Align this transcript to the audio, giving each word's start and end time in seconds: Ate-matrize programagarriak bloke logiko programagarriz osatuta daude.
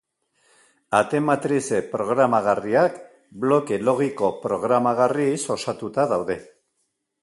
Ate-matrize 0.99 1.81
programagarriak 1.91 2.97
bloke 3.45 3.81
logiko 3.91 4.35
programagarriz 4.49 5.41
osatuta 5.59 6.13
daude. 6.17 6.45